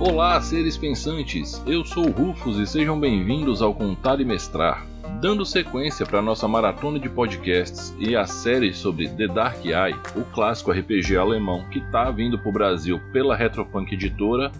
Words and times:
Olá, 0.00 0.40
seres 0.40 0.78
pensantes! 0.78 1.62
Eu 1.66 1.84
sou 1.84 2.10
Rufus 2.10 2.56
e 2.56 2.66
sejam 2.66 2.98
bem-vindos 2.98 3.60
ao 3.60 3.74
Contar 3.74 4.18
e 4.18 4.24
Mestrar. 4.24 4.86
Dando 5.20 5.44
sequência 5.44 6.06
para 6.06 6.22
nossa 6.22 6.48
maratona 6.48 6.98
de 6.98 7.06
podcasts 7.10 7.94
e 7.98 8.16
a 8.16 8.26
série 8.26 8.72
sobre 8.72 9.10
The 9.10 9.28
Dark 9.28 9.62
Eye, 9.62 9.94
o 10.16 10.24
clássico 10.32 10.72
RPG 10.72 11.18
alemão 11.18 11.68
que 11.68 11.80
está 11.80 12.10
vindo 12.10 12.38
para 12.38 12.48
o 12.48 12.52
Brasil 12.52 12.98
pela 13.12 13.36
Retropunk 13.36 13.92
Editora, 13.92 14.50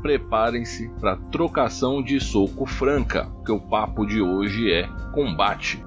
preparem-se 0.00 0.88
para 1.00 1.16
trocação 1.16 2.00
de 2.00 2.20
soco 2.20 2.64
franca, 2.64 3.24
porque 3.24 3.50
o 3.50 3.58
papo 3.58 4.06
de 4.06 4.22
hoje 4.22 4.70
é 4.70 4.86
combate. 5.12 5.84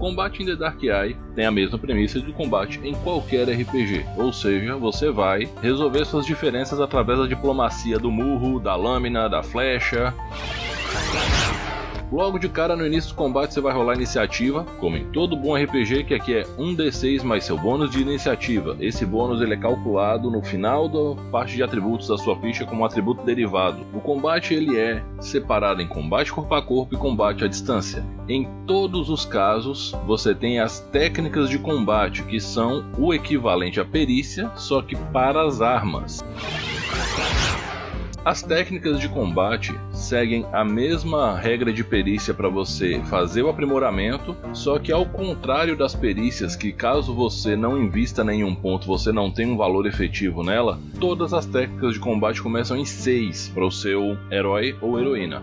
Combate 0.00 0.42
em 0.42 0.46
The 0.46 0.56
Dark 0.56 0.82
Eye 0.82 1.14
tem 1.34 1.44
a 1.44 1.50
mesma 1.50 1.78
premissa 1.78 2.18
de 2.18 2.32
combate 2.32 2.80
em 2.82 2.94
qualquer 2.94 3.46
RPG, 3.46 4.06
ou 4.16 4.32
seja, 4.32 4.74
você 4.74 5.10
vai 5.10 5.46
resolver 5.60 6.06
suas 6.06 6.24
diferenças 6.24 6.80
através 6.80 7.18
da 7.18 7.26
diplomacia 7.26 7.98
do 7.98 8.10
murro, 8.10 8.58
da 8.58 8.74
lâmina, 8.74 9.28
da 9.28 9.42
flecha. 9.42 10.14
Logo 12.12 12.40
de 12.40 12.48
cara 12.48 12.74
no 12.74 12.84
início 12.84 13.10
do 13.10 13.16
combate 13.16 13.54
você 13.54 13.60
vai 13.60 13.72
rolar 13.72 13.94
iniciativa, 13.94 14.64
como 14.80 14.96
em 14.96 15.04
todo 15.12 15.36
bom 15.36 15.56
RPG 15.56 16.04
que 16.04 16.14
aqui 16.14 16.34
é 16.34 16.42
1d6 16.42 17.22
mais 17.22 17.44
seu 17.44 17.56
bônus 17.56 17.90
de 17.90 18.00
iniciativa. 18.00 18.76
Esse 18.80 19.06
bônus 19.06 19.40
ele 19.40 19.54
é 19.54 19.56
calculado 19.56 20.28
no 20.28 20.42
final 20.42 20.88
da 20.88 21.22
parte 21.30 21.54
de 21.54 21.62
atributos 21.62 22.08
da 22.08 22.18
sua 22.18 22.36
ficha 22.40 22.66
como 22.66 22.84
atributo 22.84 23.24
derivado. 23.24 23.86
O 23.94 24.00
combate 24.00 24.54
ele 24.54 24.76
é 24.76 25.04
separado 25.20 25.80
em 25.80 25.86
combate 25.86 26.32
corpo 26.32 26.52
a 26.52 26.60
corpo 26.60 26.96
e 26.96 26.98
combate 26.98 27.44
à 27.44 27.48
distância. 27.48 28.04
Em 28.28 28.48
todos 28.66 29.08
os 29.08 29.24
casos 29.24 29.94
você 30.04 30.34
tem 30.34 30.58
as 30.58 30.80
técnicas 30.80 31.48
de 31.48 31.60
combate 31.60 32.24
que 32.24 32.40
são 32.40 32.84
o 32.98 33.14
equivalente 33.14 33.78
à 33.78 33.84
perícia, 33.84 34.50
só 34.56 34.82
que 34.82 34.96
para 34.96 35.46
as 35.46 35.60
armas. 35.60 36.24
As 38.22 38.42
técnicas 38.42 39.00
de 39.00 39.08
combate 39.08 39.74
seguem 39.92 40.44
a 40.52 40.62
mesma 40.62 41.38
regra 41.38 41.72
de 41.72 41.82
perícia 41.82 42.34
para 42.34 42.50
você 42.50 43.00
fazer 43.08 43.42
o 43.42 43.48
aprimoramento, 43.48 44.36
só 44.52 44.78
que 44.78 44.92
ao 44.92 45.06
contrário 45.06 45.74
das 45.74 45.94
perícias, 45.94 46.54
que 46.54 46.70
caso 46.70 47.14
você 47.14 47.56
não 47.56 47.82
invista 47.82 48.22
nenhum 48.22 48.54
ponto, 48.54 48.86
você 48.86 49.10
não 49.10 49.30
tem 49.30 49.46
um 49.46 49.56
valor 49.56 49.86
efetivo 49.86 50.42
nela, 50.42 50.78
todas 51.00 51.32
as 51.32 51.46
técnicas 51.46 51.94
de 51.94 52.00
combate 52.00 52.42
começam 52.42 52.76
em 52.76 52.84
6 52.84 53.52
para 53.54 53.64
o 53.64 53.72
seu 53.72 54.18
herói 54.30 54.76
ou 54.82 55.00
heroína 55.00 55.42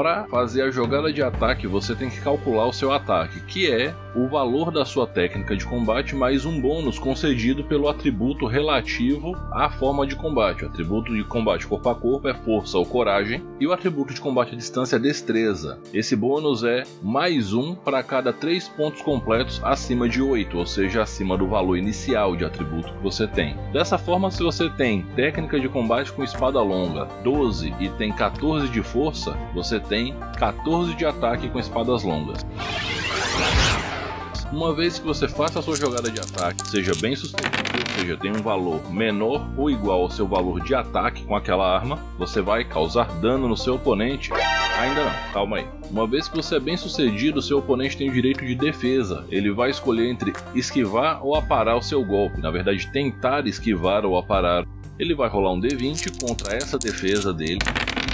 para 0.00 0.24
fazer 0.28 0.62
a 0.62 0.70
jogada 0.70 1.12
de 1.12 1.22
ataque, 1.22 1.66
você 1.66 1.94
tem 1.94 2.08
que 2.08 2.22
calcular 2.22 2.66
o 2.66 2.72
seu 2.72 2.90
ataque, 2.90 3.38
que 3.40 3.70
é 3.70 3.94
o 4.14 4.26
valor 4.28 4.70
da 4.70 4.82
sua 4.82 5.06
técnica 5.06 5.54
de 5.54 5.66
combate 5.66 6.16
mais 6.16 6.46
um 6.46 6.58
bônus 6.58 6.98
concedido 6.98 7.62
pelo 7.64 7.86
atributo 7.86 8.46
relativo 8.46 9.36
à 9.52 9.68
forma 9.68 10.06
de 10.06 10.16
combate. 10.16 10.64
O 10.64 10.68
atributo 10.68 11.14
de 11.14 11.22
combate 11.22 11.66
corpo 11.66 11.88
a 11.90 11.94
corpo 11.94 12.28
é 12.28 12.34
força 12.34 12.78
ou 12.78 12.86
coragem, 12.86 13.42
e 13.60 13.66
o 13.66 13.74
atributo 13.74 14.14
de 14.14 14.22
combate 14.22 14.54
à 14.54 14.56
distância 14.56 14.96
é 14.96 14.98
destreza. 14.98 15.78
Esse 15.92 16.16
bônus 16.16 16.64
é 16.64 16.82
mais 17.02 17.52
um 17.52 17.74
para 17.74 18.02
cada 18.02 18.32
3 18.32 18.68
pontos 18.70 19.02
completos 19.02 19.60
acima 19.62 20.08
de 20.08 20.22
8, 20.22 20.56
ou 20.56 20.66
seja, 20.66 21.02
acima 21.02 21.36
do 21.36 21.46
valor 21.46 21.76
inicial 21.76 22.34
de 22.34 22.44
atributo 22.44 22.90
que 22.90 23.02
você 23.02 23.26
tem. 23.26 23.54
Dessa 23.70 23.98
forma, 23.98 24.30
se 24.30 24.42
você 24.42 24.70
tem 24.70 25.02
técnica 25.14 25.60
de 25.60 25.68
combate 25.68 26.10
com 26.10 26.24
espada 26.24 26.62
longa 26.62 27.06
12 27.22 27.74
e 27.78 27.90
tem 27.90 28.10
14 28.10 28.66
de 28.68 28.82
força, 28.82 29.36
você 29.54 29.78
tem 29.90 30.14
14 30.38 30.94
de 30.94 31.04
ataque 31.04 31.50
com 31.50 31.58
espadas 31.58 32.04
longas. 32.04 32.46
Uma 34.52 34.74
vez 34.74 34.98
que 34.98 35.06
você 35.06 35.28
faça 35.28 35.58
a 35.58 35.62
sua 35.62 35.76
jogada 35.76 36.10
de 36.10 36.18
ataque, 36.18 36.66
seja 36.66 36.92
bem 37.00 37.14
sucedido, 37.14 37.48
ou 37.78 38.00
seja, 38.00 38.16
tem 38.16 38.30
um 38.30 38.42
valor 38.42 38.80
menor 38.90 39.48
ou 39.56 39.70
igual 39.70 40.02
ao 40.02 40.10
seu 40.10 40.26
valor 40.26 40.60
de 40.60 40.74
ataque 40.74 41.24
com 41.24 41.36
aquela 41.36 41.72
arma, 41.72 41.98
você 42.18 42.40
vai 42.40 42.64
causar 42.64 43.06
dano 43.20 43.48
no 43.48 43.56
seu 43.56 43.74
oponente. 43.74 44.32
Ainda 44.78 45.04
não, 45.04 45.32
calma 45.32 45.58
aí. 45.58 45.66
Uma 45.90 46.06
vez 46.06 46.28
que 46.28 46.36
você 46.36 46.56
é 46.56 46.60
bem 46.60 46.76
sucedido, 46.76 47.42
seu 47.42 47.58
oponente 47.58 47.96
tem 47.96 48.08
o 48.08 48.12
direito 48.12 48.44
de 48.44 48.54
defesa. 48.54 49.24
Ele 49.28 49.52
vai 49.52 49.70
escolher 49.70 50.08
entre 50.08 50.32
esquivar 50.54 51.24
ou 51.24 51.36
aparar 51.36 51.76
o 51.76 51.82
seu 51.82 52.04
golpe. 52.04 52.40
Na 52.40 52.50
verdade, 52.50 52.90
tentar 52.92 53.46
esquivar 53.46 54.04
ou 54.04 54.16
aparar. 54.16 54.64
Ele 54.98 55.14
vai 55.14 55.28
rolar 55.28 55.52
um 55.52 55.60
D20 55.60 56.20
contra 56.20 56.54
essa 56.54 56.78
defesa 56.78 57.32
dele 57.32 57.58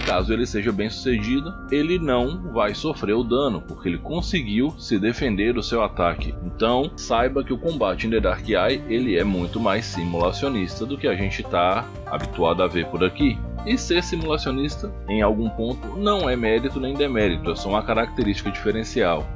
Caso 0.06 0.33
ele 0.33 0.47
seja 0.47 0.71
bem 0.71 0.89
sucedido, 0.89 1.53
ele 1.69 1.99
não 1.99 2.53
vai 2.53 2.77
sofrer 2.77 3.15
o 3.15 3.25
dano, 3.25 3.61
porque 3.61 3.89
ele 3.89 3.99
conseguiu 3.99 4.72
se 4.78 5.00
defender 5.00 5.53
do 5.53 5.65
seu 5.65 5.83
ataque. 5.83 6.33
Então, 6.44 6.93
saiba 6.97 7.43
que 7.43 7.53
o 7.53 7.59
combate 7.59 8.06
em 8.06 8.11
The 8.11 8.21
Dark 8.21 8.49
Eye 8.49 8.81
ele 8.89 9.19
é 9.19 9.25
muito 9.25 9.59
mais 9.59 9.84
simulacionista 9.84 10.87
do 10.87 10.97
que 10.97 11.09
a 11.09 11.16
gente 11.16 11.43
está 11.43 11.84
habituado 12.06 12.62
a 12.62 12.69
ver 12.69 12.87
por 12.87 13.03
aqui. 13.03 13.37
E 13.66 13.77
ser 13.77 14.00
simulacionista, 14.05 14.95
em 15.09 15.22
algum 15.22 15.50
ponto, 15.50 15.99
não 15.99 16.31
é 16.31 16.37
mérito 16.37 16.78
nem 16.78 16.95
demérito, 16.95 17.50
é 17.50 17.56
só 17.56 17.69
uma 17.69 17.83
característica 17.83 18.49
diferencial. 18.49 19.27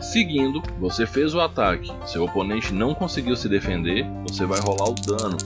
Seguindo, 0.00 0.60
você 0.80 1.06
fez 1.06 1.36
o 1.36 1.40
ataque, 1.40 1.92
seu 2.04 2.24
oponente 2.24 2.74
não 2.74 2.94
conseguiu 2.94 3.36
se 3.36 3.48
defender, 3.48 4.04
você 4.26 4.44
vai 4.44 4.58
rolar 4.58 4.90
o 4.90 4.94
dano 4.94 5.36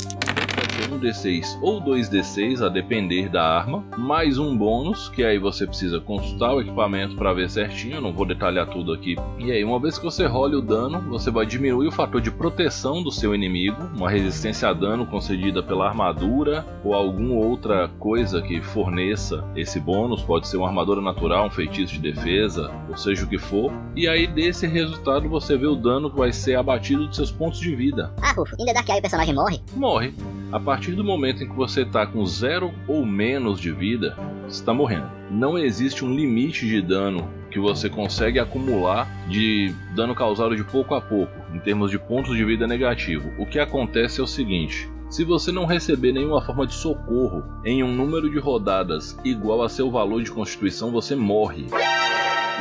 ser 0.94 0.96
um 0.96 0.98
D6 0.98 1.58
ou 1.60 1.80
2D6, 1.82 2.64
a 2.64 2.68
depender 2.68 3.28
da 3.28 3.42
arma, 3.42 3.84
mais 3.96 4.38
um 4.38 4.56
bônus, 4.56 5.08
que 5.08 5.24
aí 5.24 5.38
você 5.38 5.66
precisa 5.66 6.00
consultar 6.00 6.54
o 6.54 6.60
equipamento 6.60 7.16
para 7.16 7.32
ver 7.32 7.50
certinho, 7.50 7.96
eu 7.96 8.00
não 8.00 8.12
vou 8.12 8.26
detalhar 8.26 8.66
tudo 8.68 8.92
aqui. 8.92 9.16
E 9.38 9.50
aí, 9.50 9.64
uma 9.64 9.80
vez 9.80 9.98
que 9.98 10.04
você 10.04 10.26
role 10.26 10.56
o 10.56 10.62
dano, 10.62 11.00
você 11.10 11.30
vai 11.30 11.46
diminuir 11.46 11.88
o 11.88 11.92
fator 11.92 12.20
de 12.20 12.30
proteção 12.30 13.02
do 13.02 13.10
seu 13.10 13.34
inimigo, 13.34 13.76
uma 13.94 14.10
resistência 14.10 14.68
a 14.68 14.72
dano 14.72 15.06
concedida 15.06 15.62
pela 15.62 15.88
armadura 15.88 16.64
ou 16.84 16.94
alguma 16.94 17.34
outra 17.34 17.88
coisa 17.98 18.40
que 18.40 18.60
forneça 18.60 19.44
esse 19.56 19.80
bônus, 19.80 20.22
pode 20.22 20.46
ser 20.48 20.56
uma 20.56 20.68
armadura 20.68 21.00
natural, 21.00 21.46
um 21.46 21.50
feitiço 21.50 21.94
de 21.94 22.12
defesa, 22.12 22.70
ou 22.88 22.96
seja 22.96 23.24
o 23.24 23.28
que 23.28 23.38
for. 23.38 23.72
E 23.96 24.06
aí, 24.08 24.26
desse 24.26 24.66
resultado, 24.66 25.28
você 25.28 25.56
vê 25.56 25.66
o 25.66 25.76
dano 25.76 26.10
que 26.10 26.18
vai 26.18 26.32
ser 26.32 26.56
abatido 26.56 27.06
dos 27.06 27.16
seus 27.16 27.30
pontos 27.30 27.58
de 27.58 27.74
vida. 27.74 28.12
Ah, 28.20 28.32
Rufo, 28.32 28.54
ainda 28.58 28.72
dá 28.72 28.82
que 28.82 28.92
aí 28.92 28.98
o 28.98 29.02
personagem 29.02 29.34
morre? 29.34 29.60
Morre. 29.76 30.14
A 30.54 30.60
partir 30.60 30.92
do 30.92 31.02
momento 31.02 31.42
em 31.42 31.48
que 31.48 31.56
você 31.56 31.82
está 31.82 32.06
com 32.06 32.24
zero 32.24 32.72
ou 32.86 33.04
menos 33.04 33.58
de 33.58 33.72
vida, 33.72 34.16
está 34.46 34.72
morrendo. 34.72 35.10
Não 35.28 35.58
existe 35.58 36.04
um 36.04 36.14
limite 36.14 36.64
de 36.64 36.80
dano 36.80 37.28
que 37.50 37.58
você 37.58 37.90
consegue 37.90 38.38
acumular 38.38 39.08
de 39.28 39.74
dano 39.96 40.14
causado 40.14 40.54
de 40.54 40.62
pouco 40.62 40.94
a 40.94 41.00
pouco, 41.00 41.32
em 41.52 41.58
termos 41.58 41.90
de 41.90 41.98
pontos 41.98 42.36
de 42.36 42.44
vida 42.44 42.68
negativo. 42.68 43.32
O 43.36 43.44
que 43.44 43.58
acontece 43.58 44.20
é 44.20 44.22
o 44.22 44.28
seguinte: 44.28 44.88
se 45.10 45.24
você 45.24 45.50
não 45.50 45.66
receber 45.66 46.12
nenhuma 46.12 46.40
forma 46.40 46.68
de 46.68 46.74
socorro 46.74 47.42
em 47.64 47.82
um 47.82 47.92
número 47.92 48.30
de 48.30 48.38
rodadas 48.38 49.18
igual 49.24 49.60
a 49.60 49.68
seu 49.68 49.90
valor 49.90 50.22
de 50.22 50.30
constituição, 50.30 50.92
você 50.92 51.16
morre. 51.16 51.66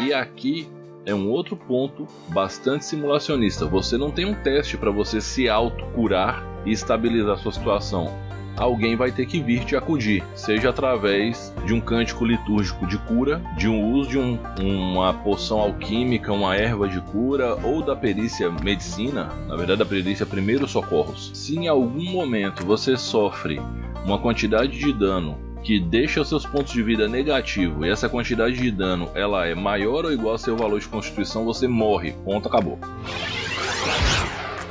E 0.03 0.11
aqui 0.11 0.67
é 1.05 1.13
um 1.13 1.29
outro 1.29 1.55
ponto 1.55 2.07
bastante 2.29 2.85
simulacionista. 2.85 3.67
Você 3.67 3.99
não 3.99 4.09
tem 4.09 4.25
um 4.25 4.33
teste 4.33 4.77
para 4.77 4.89
você 4.89 5.21
se 5.21 5.47
auto-curar 5.47 6.52
e 6.65 6.71
estabilizar 6.71 7.37
sua 7.37 7.51
situação. 7.51 8.13
Alguém 8.55 8.95
vai 8.95 9.11
ter 9.11 9.25
que 9.25 9.39
vir 9.39 9.65
te 9.65 9.75
acudir, 9.75 10.23
seja 10.35 10.69
através 10.69 11.53
de 11.65 11.73
um 11.73 11.81
cântico 11.81 12.23
litúrgico 12.23 12.85
de 12.85 12.99
cura, 12.99 13.41
de 13.57 13.67
um 13.67 13.91
uso 13.91 14.11
de 14.11 14.19
um, 14.19 14.37
uma 14.61 15.11
poção 15.11 15.59
alquímica, 15.59 16.31
uma 16.31 16.55
erva 16.55 16.87
de 16.87 17.01
cura, 17.01 17.55
ou 17.63 17.81
da 17.81 17.95
perícia 17.95 18.51
medicina, 18.51 19.31
na 19.47 19.55
verdade, 19.55 19.79
da 19.79 19.85
perícia 19.85 20.25
primeiros 20.25 20.69
socorros. 20.69 21.31
Se 21.33 21.57
em 21.57 21.67
algum 21.67 22.11
momento 22.11 22.63
você 22.63 22.95
sofre 22.95 23.59
uma 24.05 24.19
quantidade 24.19 24.77
de 24.77 24.93
dano 24.93 25.37
que 25.63 25.79
deixa 25.79 26.23
seus 26.25 26.45
pontos 26.45 26.73
de 26.73 26.83
vida 26.83 27.07
negativo 27.07 27.85
e 27.85 27.89
essa 27.89 28.09
quantidade 28.09 28.57
de 28.57 28.69
dano 28.69 29.09
ela 29.15 29.47
é 29.47 29.55
maior 29.55 30.05
ou 30.05 30.11
igual 30.11 30.33
ao 30.33 30.37
seu 30.37 30.57
valor 30.57 30.79
de 30.79 30.87
constituição, 30.87 31.45
você 31.45 31.67
morre. 31.67 32.11
Ponto, 32.23 32.47
acabou. 32.47 32.77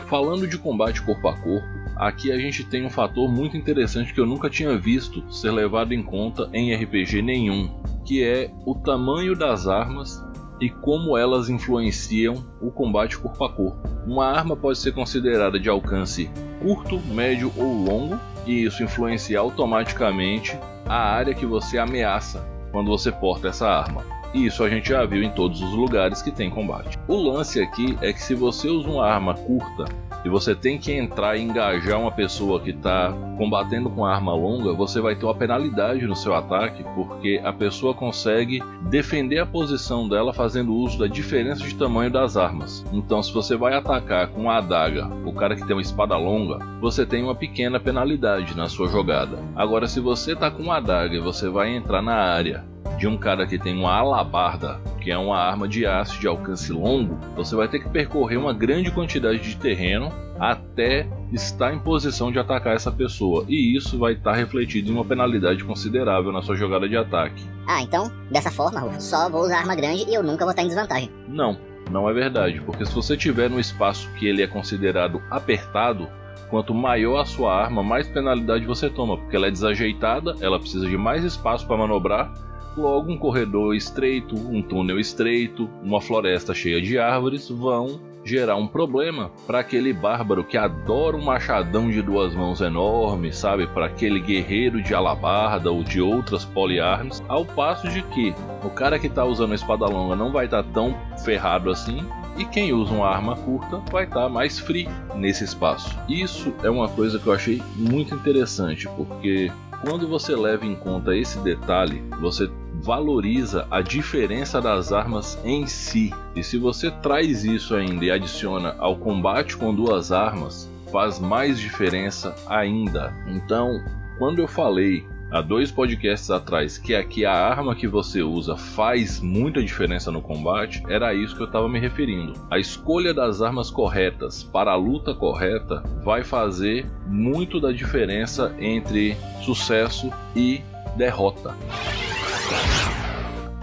Falando 0.06 0.47
de 0.47 0.59
combate 0.59 1.00
corpo 1.00 1.27
a 1.27 1.33
corpo, 1.35 1.81
aqui 2.06 2.32
a 2.32 2.37
gente 2.37 2.64
tem 2.64 2.84
um 2.84 2.90
fator 2.90 3.31
muito 3.31 3.56
interessante 3.56 4.12
que 4.12 4.20
eu 4.20 4.26
nunca 4.26 4.50
tinha 4.50 4.76
visto 4.76 5.22
ser 5.32 5.52
levado 5.52 5.94
em 5.94 6.02
conta 6.02 6.49
em 6.52 6.75
RPG 6.75 7.22
nenhum, 7.22 7.70
que 8.04 8.25
é 8.25 8.50
o 8.66 8.75
tamanho 8.75 9.37
das 9.37 9.69
armas 9.69 10.22
e 10.60 10.69
como 10.69 11.16
elas 11.16 11.49
influenciam 11.49 12.44
o 12.60 12.70
combate 12.70 13.19
corpo 13.19 13.44
a 13.44 13.52
corpo. 13.52 13.88
Uma 14.06 14.26
arma 14.26 14.56
pode 14.56 14.78
ser 14.78 14.93
considerada 14.93 15.58
de 15.58 15.69
alcance 15.69 16.31
curto, 16.60 16.99
médio 17.08 17.52
ou 17.56 17.72
longo, 17.72 18.19
e 18.46 18.64
isso 18.64 18.82
influencia 18.82 19.38
automaticamente 19.38 20.56
a 20.87 20.96
área 20.96 21.34
que 21.34 21.46
você 21.46 21.78
ameaça 21.78 22.46
quando 22.70 22.88
você 22.88 23.12
porta 23.12 23.49
essa 23.49 23.69
arma. 23.69 24.04
E 24.34 24.46
isso 24.46 24.64
a 24.64 24.69
gente 24.69 24.88
já 24.88 25.04
viu 25.04 25.22
em 25.22 25.31
todos 25.31 25.60
os 25.60 25.72
lugares 25.72 26.22
que 26.22 26.31
tem 26.31 26.50
combate. 26.50 26.99
O 27.06 27.16
lance 27.16 27.60
aqui 27.60 27.96
é 28.00 28.12
que 28.12 28.22
se 28.22 28.34
você 28.34 28.69
usa 28.69 28.88
uma 28.88 29.06
arma 29.06 29.34
curta, 29.34 29.84
e 30.25 30.29
você 30.29 30.55
tem 30.55 30.79
que 30.79 30.93
entrar 30.93 31.37
e 31.37 31.43
engajar 31.43 32.01
uma 32.01 32.11
pessoa 32.11 32.61
que 32.61 32.71
está 32.71 33.13
combatendo 33.37 33.91
com 33.91 34.05
arma 34.05 34.35
longa, 34.35 34.73
você 34.73 35.01
vai 35.01 35.17
ter 35.17 35.25
uma 35.25 35.35
penalidade 35.35 36.07
no 36.07 36.15
seu 36.15 36.35
ataque, 36.35 36.85
porque 36.95 37.41
a 37.43 37.53
pessoa 37.53 37.95
consegue 37.95 38.63
defender 38.83 39.39
a 39.39 39.47
posição 39.47 40.09
dela 40.09 40.33
fazendo 40.33 40.75
uso 40.75 40.99
da 40.99 41.07
diferença 41.07 41.67
de 41.67 41.75
tamanho 41.75 42.11
das 42.11 42.37
armas. 42.37 42.85
Então, 42.93 43.23
se 43.23 43.33
você 43.33 43.57
vai 43.57 43.75
atacar 43.75 44.29
com 44.29 44.51
a 44.51 44.59
adaga 44.59 45.11
o 45.25 45.33
cara 45.33 45.57
que 45.57 45.67
tem 45.67 45.75
uma 45.75 45.83
espada 45.83 46.17
longa, 46.17 46.59
você 46.81 47.05
tem 47.05 47.23
uma 47.23 47.35
pequena 47.35 47.81
penalidade 47.81 48.57
na 48.57 48.69
sua 48.69 48.89
jogada. 48.89 49.39
Agora, 49.57 49.89
se 49.89 50.01
você 50.01 50.33
está 50.33 50.51
com 50.51 50.63
uma 50.63 50.77
adaga 50.77 51.17
e 51.17 51.21
você 51.21 51.49
vai 51.49 51.75
entrar 51.75 52.03
na 52.03 52.15
área 52.15 52.72
de 52.99 53.06
um 53.06 53.17
cara 53.17 53.46
que 53.46 53.58
tem 53.58 53.76
uma 53.76 53.93
alabarda, 53.93 54.81
que 55.00 55.11
é 55.11 55.19
uma 55.19 55.37
arma 55.37 55.67
de 55.67 55.84
aço 55.84 56.20
de 56.20 56.29
alcance 56.29 56.73
longo, 56.73 57.19
você 57.34 57.56
vai 57.56 57.69
ter 57.69 57.81
que 57.81 57.88
percorrer 57.88 58.37
uma 58.37 58.52
grande 58.52 58.90
quantidade 58.90 59.38
de 59.38 59.56
terreno 59.56 60.12
até 60.38 61.06
estar 61.32 61.73
em 61.73 61.79
posição 61.79 62.31
de 62.31 62.38
atacar 62.38 62.75
essa 62.75 62.90
pessoa, 62.90 63.44
e 63.49 63.76
isso 63.76 63.99
vai 63.99 64.12
estar 64.14 64.32
refletido 64.34 64.90
em 64.90 64.94
uma 64.94 65.05
penalidade 65.05 65.64
considerável 65.64 66.32
na 66.32 66.43
sua 66.43 66.56
jogada 66.56 66.88
de 66.88 66.96
ataque. 66.96 67.44
Ah, 67.67 67.82
então, 67.82 68.11
dessa 68.31 68.50
forma, 68.50 68.81
Rufo, 68.81 69.00
só 69.00 69.28
vou 69.28 69.43
usar 69.43 69.58
arma 69.58 69.75
grande 69.75 70.05
e 70.08 70.14
eu 70.14 70.23
nunca 70.23 70.44
vou 70.44 70.50
estar 70.50 70.62
em 70.62 70.69
desvantagem. 70.69 71.11
Não, 71.28 71.56
não 71.90 72.08
é 72.08 72.12
verdade, 72.12 72.61
porque 72.64 72.85
se 72.85 72.94
você 72.94 73.17
tiver 73.17 73.49
no 73.49 73.61
espaço 73.61 74.08
que 74.19 74.26
ele 74.26 74.43
é 74.43 74.46
considerado 74.46 75.23
apertado, 75.31 76.08
quanto 76.50 76.75
maior 76.75 77.20
a 77.20 77.25
sua 77.25 77.55
arma, 77.55 77.82
mais 77.82 78.08
penalidade 78.08 78.67
você 78.67 78.90
toma, 78.90 79.17
porque 79.17 79.37
ela 79.37 79.46
é 79.46 79.50
desajeitada, 79.50 80.37
ela 80.40 80.58
precisa 80.58 80.88
de 80.88 80.96
mais 80.96 81.25
espaço 81.25 81.67
para 81.67 81.76
manobrar 81.76 82.32
Logo, 82.77 83.13
um 83.13 83.19
corredor 83.19 83.75
estreito, 83.75 84.35
um 84.35 84.63
túnel 84.63 84.99
estreito, 84.99 85.69
uma 85.83 86.01
floresta 86.01 86.55
cheia 86.55 86.81
de 86.81 86.99
árvores 86.99 87.49
vão 87.49 88.01
gerar 88.25 88.57
um 88.57 88.67
problema 88.67 89.31
para 89.47 89.61
aquele 89.61 89.93
bárbaro 89.93 90.45
que 90.45 90.57
adora 90.57 91.17
um 91.17 91.25
machadão 91.25 91.91
de 91.91 92.01
duas 92.01 92.35
mãos 92.35 92.61
enorme, 92.61 93.33
sabe? 93.33 93.67
Para 93.67 93.87
aquele 93.87 94.21
guerreiro 94.21 94.83
de 94.83 94.95
alabarda 94.95 95.71
ou 95.71 95.83
de 95.83 96.01
outras 96.01 96.45
poliarmes, 96.45 97.23
ao 97.29 97.45
passo 97.45 97.89
de 97.89 98.03
que 98.03 98.35
o 98.65 98.71
cara 98.71 98.99
que 98.99 99.07
está 99.07 99.25
usando 99.25 99.53
a 99.53 99.57
espada 99.57 99.87
longa 99.87 100.17
não 100.17 100.33
vai 100.33 100.47
estar 100.47 100.63
tá 100.63 100.71
tão 100.73 100.97
ferrado 101.25 101.71
assim. 101.71 102.05
E 102.39 102.47
quem 102.47 102.73
usa 102.73 102.95
uma 102.95 103.09
arma 103.09 103.37
curta 103.37 103.83
vai 103.91 104.05
estar 104.05 104.23
tá 104.23 104.29
mais 104.29 104.59
free 104.59 104.89
nesse 105.15 105.45
espaço. 105.45 105.95
Isso 106.09 106.55
é 106.63 106.71
uma 106.71 106.89
coisa 106.89 107.19
que 107.19 107.27
eu 107.27 107.33
achei 107.35 107.63
muito 107.77 108.15
interessante, 108.15 108.89
porque 108.97 109.53
quando 109.83 110.09
você 110.09 110.35
leva 110.35 110.65
em 110.65 110.75
conta 110.75 111.15
esse 111.15 111.39
detalhe, 111.41 112.03
você 112.21 112.49
valoriza 112.82 113.67
a 113.70 113.81
diferença 113.81 114.61
das 114.61 114.93
armas 114.93 115.38
em 115.44 115.67
si. 115.67 116.12
E 116.34 116.43
se 116.43 116.58
você 116.58 116.90
traz 116.90 117.44
isso 117.44 117.75
ainda 117.75 118.05
e 118.05 118.11
adiciona 118.11 118.75
ao 118.79 118.96
combate 118.96 119.56
com 119.56 119.75
duas 119.75 120.11
armas, 120.11 120.69
faz 120.90 121.19
mais 121.19 121.58
diferença 121.58 122.34
ainda. 122.49 123.14
Então, 123.29 123.81
quando 124.19 124.40
eu 124.40 124.49
falei 124.49 125.06
há 125.31 125.40
dois 125.40 125.70
podcasts 125.70 126.31
atrás 126.31 126.76
que 126.76 126.94
aqui 126.94 127.25
a 127.25 127.32
arma 127.32 127.75
que 127.75 127.88
você 127.88 128.23
usa 128.23 128.55
faz 128.55 129.19
muita 129.19 129.62
diferença 129.62 130.11
no 130.11 130.20
combate, 130.20 130.82
era 130.88 131.14
isso 131.14 131.35
que 131.35 131.43
eu 131.43 131.46
estava 131.46 131.69
me 131.69 131.81
referindo. 131.81 132.35
A 132.50 132.58
escolha 132.58 133.14
das 133.14 133.40
armas 133.40 133.70
corretas 133.70 134.43
para 134.43 134.73
a 134.73 134.76
luta 134.76 135.14
correta 135.14 135.82
vai 136.05 136.23
fazer 136.23 136.85
muito 137.06 137.58
da 137.58 137.73
diferença 137.73 138.55
entre 138.58 139.17
sucesso 139.43 140.12
e 140.37 140.61
derrota. 140.96 141.56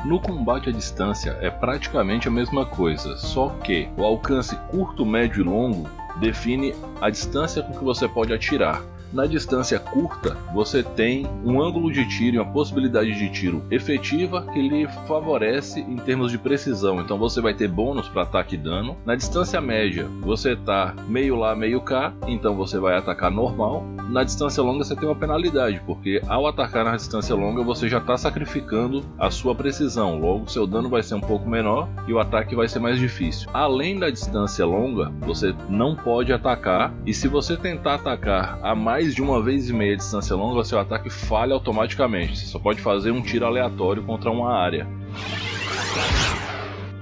No 0.06 0.20
combate 0.20 0.70
à 0.70 0.72
distância 0.72 1.38
é 1.42 1.50
praticamente 1.50 2.28
a 2.28 2.32
mesma 2.32 2.66
coisa, 2.66 3.18
só 3.18 3.50
que 3.64 3.90
o 3.98 4.04
alcance 4.04 4.56
curto, 4.70 5.06
médio 5.06 5.42
e 5.42 5.44
longo 5.44 5.90
define 6.20 6.74
a 7.02 7.10
distância 7.10 7.62
com 7.62 7.74
que 7.74 7.84
você 7.84 8.08
pode 8.08 8.34
atirar. 8.34 8.82
Na 9.12 9.26
distância 9.26 9.80
curta, 9.80 10.38
você 10.54 10.84
tem 10.84 11.28
um 11.44 11.62
ângulo 11.62 11.92
de 11.92 12.08
tiro 12.08 12.36
e 12.36 12.40
uma 12.40 12.52
possibilidade 12.52 13.18
de 13.18 13.30
tiro 13.30 13.64
efetiva 13.72 14.46
que 14.54 14.62
lhe 14.62 14.88
favorece 15.08 15.80
em 15.80 15.96
termos 15.98 16.32
de 16.32 16.38
precisão. 16.38 17.02
Então 17.02 17.18
você 17.18 17.42
vai 17.42 17.54
ter 17.54 17.68
bônus 17.68 18.08
para 18.08 18.22
ataque 18.22 18.56
e 18.56 18.58
dano. 18.58 18.96
Na 19.06 19.16
distância 19.16 19.60
média, 19.60 20.08
você 20.22 20.54
está 20.54 20.94
meio 21.08 21.36
lá, 21.36 21.56
meio 21.56 21.82
cá, 21.82 22.14
então 22.28 22.56
você 22.56 22.78
vai 22.78 22.96
atacar 22.98 23.32
normal. 23.32 23.84
Na 24.10 24.24
distância 24.24 24.62
longa, 24.62 24.84
você 24.84 24.96
tem 24.96 25.08
uma 25.08 25.16
penalidade, 25.16 25.82
porque 25.86 26.22
ao 26.28 26.48
atacar 26.48 26.86
na 26.86 26.96
distância 26.96 27.36
longa, 27.36 27.64
você 27.64 27.88
já 27.88 27.98
está 28.00 28.18
sacrificando 28.18 29.04
a 29.18 29.30
sua 29.32 29.56
precisão. 29.56 30.20
Logo, 30.20 30.50
seu 30.50 30.66
dano 30.68 30.90
vai 30.90 31.04
ser 31.04 31.16
um 31.16 31.22
pouco 31.22 31.50
menor 31.50 31.88
e 32.08 32.14
o 32.14 32.20
ataque 32.20 32.56
vai 32.56 32.68
ser 32.68 32.80
mais 32.80 33.00
difícil. 33.00 33.50
Além 33.54 33.98
da 33.98 34.10
distância 34.10 34.66
longa, 34.66 35.12
você 35.22 35.54
não 35.68 35.96
pode 35.96 36.34
atacar, 36.34 36.94
e 37.06 37.14
se 37.14 37.28
você 37.28 37.56
tentar 37.56 37.96
atacar 37.96 38.60
a 38.64 38.76
mais 38.76 38.99
mais 39.00 39.16
de 39.16 39.22
uma 39.22 39.42
vez 39.42 39.70
e 39.70 39.74
meia 39.74 39.96
distância 39.96 40.36
longa, 40.36 40.62
seu 40.66 40.78
ataque 40.78 41.10
falha 41.10 41.54
automaticamente. 41.54 42.38
Você 42.38 42.48
só 42.48 42.60
pode 42.60 42.82
fazer 42.82 43.12
um 43.12 43.22
tiro 43.22 43.46
aleatório 43.46 44.04
contra 44.04 44.30
uma 44.30 44.54
área. 44.54 44.86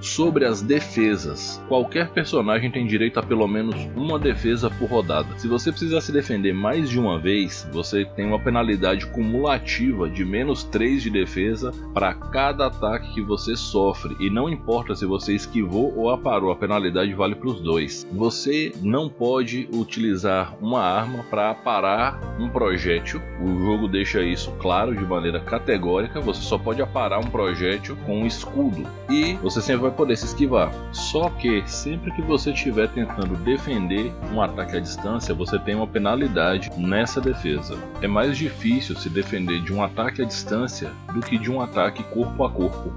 Sobre 0.08 0.46
as 0.46 0.62
defesas, 0.62 1.62
qualquer 1.68 2.08
personagem 2.08 2.70
tem 2.70 2.86
direito 2.86 3.20
a 3.20 3.22
pelo 3.22 3.46
menos 3.46 3.76
uma 3.94 4.18
defesa 4.18 4.70
por 4.70 4.88
rodada. 4.88 5.38
Se 5.38 5.46
você 5.46 5.70
precisar 5.70 6.00
se 6.00 6.10
defender 6.10 6.54
mais 6.54 6.88
de 6.88 6.98
uma 6.98 7.18
vez, 7.18 7.68
você 7.70 8.06
tem 8.16 8.26
uma 8.26 8.38
penalidade 8.38 9.06
cumulativa 9.06 10.08
de 10.08 10.24
menos 10.24 10.64
3 10.64 11.02
de 11.02 11.10
defesa 11.10 11.72
para 11.92 12.14
cada 12.14 12.66
ataque 12.66 13.14
que 13.14 13.22
você 13.22 13.54
sofre, 13.54 14.16
e 14.18 14.30
não 14.30 14.48
importa 14.48 14.94
se 14.94 15.04
você 15.04 15.34
esquivou 15.34 15.94
ou 15.94 16.10
aparou, 16.10 16.50
a 16.50 16.56
penalidade 16.56 17.12
vale 17.12 17.34
para 17.34 17.48
os 17.48 17.60
dois. 17.60 18.06
Você 18.10 18.72
não 18.80 19.10
pode 19.10 19.68
utilizar 19.72 20.56
uma 20.60 20.82
arma 20.82 21.22
para 21.30 21.54
parar 21.54 22.18
um 22.40 22.48
projétil, 22.48 23.20
o 23.40 23.58
jogo 23.58 23.86
deixa 23.86 24.22
isso 24.22 24.50
claro 24.52 24.96
de 24.96 25.04
maneira 25.04 25.38
categórica. 25.38 26.18
Você 26.20 26.40
só 26.40 26.56
pode 26.56 26.80
aparar 26.80 27.18
um 27.18 27.30
projétil 27.30 27.96
com 28.06 28.22
um 28.22 28.26
escudo, 28.26 28.86
e 29.10 29.34
você 29.34 29.60
sempre 29.60 29.82
vai 29.82 29.97
poder 29.98 30.16
se 30.16 30.26
esquivar. 30.26 30.72
Só 30.92 31.28
que 31.28 31.64
sempre 31.66 32.12
que 32.12 32.22
você 32.22 32.52
estiver 32.52 32.88
tentando 32.88 33.36
defender 33.38 34.14
um 34.32 34.40
ataque 34.40 34.76
à 34.76 34.80
distância, 34.80 35.34
você 35.34 35.58
tem 35.58 35.74
uma 35.74 35.88
penalidade 35.88 36.70
nessa 36.78 37.20
defesa. 37.20 37.76
É 38.00 38.06
mais 38.06 38.38
difícil 38.38 38.94
se 38.96 39.10
defender 39.10 39.60
de 39.60 39.74
um 39.74 39.82
ataque 39.82 40.22
à 40.22 40.24
distância 40.24 40.92
do 41.12 41.20
que 41.20 41.36
de 41.36 41.50
um 41.50 41.60
ataque 41.60 42.04
corpo 42.04 42.44
a 42.44 42.50
corpo. 42.50 42.92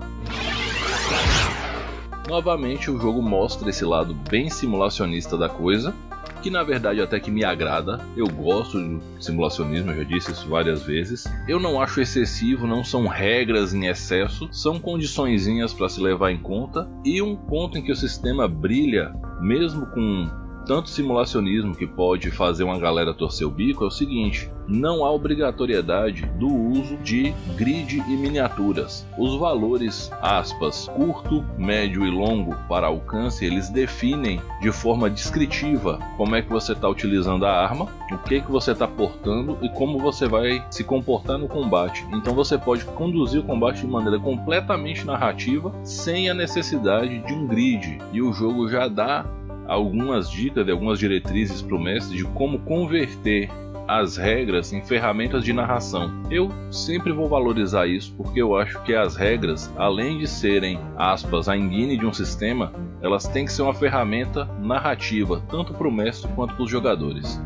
Novamente, 2.29 2.91
o 2.91 2.99
jogo 2.99 3.19
mostra 3.19 3.71
esse 3.71 3.83
lado 3.83 4.13
bem 4.29 4.47
simulacionista 4.49 5.35
da 5.35 5.49
coisa, 5.49 5.95
que 6.41 6.49
na 6.49 6.63
verdade 6.63 7.01
até 7.01 7.19
que 7.19 7.31
me 7.31 7.43
agrada. 7.43 7.99
Eu 8.17 8.27
gosto 8.27 8.77
de 8.77 8.99
simulacionismo, 9.23 9.91
eu 9.91 9.97
já 9.97 10.03
disse 10.03 10.31
isso 10.31 10.49
várias 10.49 10.83
vezes. 10.83 11.23
Eu 11.47 11.59
não 11.59 11.79
acho 11.79 12.01
excessivo, 12.01 12.67
não 12.67 12.83
são 12.83 13.07
regras 13.07 13.73
em 13.73 13.85
excesso, 13.85 14.49
são 14.51 14.79
condiçõezinhas 14.79 15.73
para 15.73 15.87
se 15.87 16.01
levar 16.01 16.31
em 16.31 16.37
conta 16.37 16.89
e 17.05 17.21
um 17.21 17.35
ponto 17.35 17.77
em 17.77 17.81
que 17.81 17.91
o 17.91 17.95
sistema 17.95 18.47
brilha, 18.47 19.13
mesmo 19.39 19.85
com 19.85 20.40
tanto 20.65 20.89
simulacionismo 20.89 21.75
que 21.75 21.87
pode 21.87 22.31
fazer 22.31 22.63
uma 22.63 22.79
galera 22.79 23.13
torcer 23.13 23.47
o 23.47 23.51
bico 23.51 23.83
é 23.83 23.87
o 23.87 23.91
seguinte: 23.91 24.49
não 24.67 25.03
há 25.03 25.11
obrigatoriedade 25.11 26.25
do 26.39 26.47
uso 26.47 26.97
de 26.97 27.33
grid 27.55 27.97
e 28.07 28.15
miniaturas. 28.15 29.05
Os 29.17 29.35
valores, 29.37 30.11
aspas, 30.21 30.87
curto, 30.95 31.43
médio 31.57 32.05
e 32.05 32.09
longo 32.09 32.55
para 32.67 32.87
alcance, 32.87 33.45
eles 33.45 33.69
definem 33.69 34.41
de 34.61 34.71
forma 34.71 35.09
descritiva 35.09 35.99
como 36.17 36.35
é 36.35 36.41
que 36.41 36.49
você 36.49 36.73
está 36.73 36.87
utilizando 36.87 37.45
a 37.45 37.51
arma, 37.51 37.87
o 38.11 38.17
que 38.17 38.41
que 38.41 38.51
você 38.51 38.71
está 38.71 38.87
portando 38.87 39.57
e 39.61 39.69
como 39.69 39.99
você 39.99 40.27
vai 40.27 40.63
se 40.69 40.83
comportar 40.83 41.37
no 41.37 41.47
combate. 41.47 42.05
Então 42.13 42.33
você 42.33 42.57
pode 42.57 42.85
conduzir 42.85 43.41
o 43.41 43.43
combate 43.43 43.81
de 43.81 43.87
maneira 43.87 44.19
completamente 44.19 45.05
narrativa, 45.05 45.73
sem 45.83 46.29
a 46.29 46.33
necessidade 46.33 47.19
de 47.19 47.33
um 47.33 47.47
grid. 47.47 47.99
E 48.13 48.21
o 48.21 48.33
jogo 48.33 48.69
já 48.69 48.87
dá 48.87 49.25
algumas 49.71 50.29
dicas 50.29 50.67
e 50.67 50.71
algumas 50.71 50.99
diretrizes 50.99 51.61
para 51.61 51.77
o 51.77 51.81
mestre 51.81 52.17
de 52.17 52.25
como 52.25 52.59
converter 52.59 53.49
as 53.87 54.17
regras 54.17 54.73
em 54.73 54.81
ferramentas 54.81 55.45
de 55.45 55.53
narração. 55.53 56.11
Eu 56.29 56.49
sempre 56.69 57.13
vou 57.13 57.29
valorizar 57.29 57.87
isso 57.87 58.13
porque 58.17 58.41
eu 58.41 58.55
acho 58.55 58.83
que 58.83 58.93
as 58.93 59.15
regras, 59.15 59.73
além 59.77 60.17
de 60.17 60.27
serem 60.27 60.77
aspas 60.97 61.47
a 61.47 61.55
engine 61.55 61.97
de 61.97 62.05
um 62.05 62.11
sistema, 62.11 62.73
elas 63.01 63.27
têm 63.29 63.45
que 63.45 63.53
ser 63.53 63.61
uma 63.61 63.73
ferramenta 63.73 64.45
narrativa 64.59 65.41
tanto 65.49 65.73
para 65.73 65.87
o 65.87 65.91
mestre 65.91 66.29
quanto 66.35 66.53
para 66.53 66.63
os 66.63 66.69
jogadores. 66.69 67.41